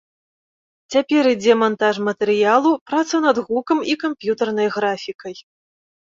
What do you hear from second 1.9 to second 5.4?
матэрыялу, праца над гукам і камп'ютарнай графікай.